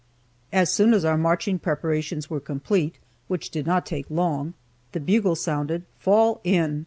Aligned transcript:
As 0.51 0.71
soon 0.73 0.95
as 0.95 1.05
our 1.05 1.15
marching 1.15 1.59
preparations 1.59 2.27
were 2.27 2.39
complete, 2.39 2.95
which 3.27 3.51
did 3.51 3.67
not 3.67 3.85
take 3.85 4.09
long, 4.09 4.55
the 4.93 4.99
bugle 4.99 5.35
sounded 5.35 5.83
"Fall 5.99 6.41
in!" 6.43 6.79